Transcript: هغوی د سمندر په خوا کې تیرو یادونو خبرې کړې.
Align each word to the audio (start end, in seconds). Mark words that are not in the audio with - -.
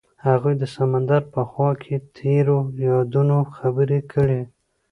هغوی 0.27 0.53
د 0.57 0.63
سمندر 0.75 1.21
په 1.33 1.41
خوا 1.49 1.71
کې 1.83 1.95
تیرو 2.17 2.59
یادونو 2.87 3.37
خبرې 3.57 3.99
کړې. 4.11 4.41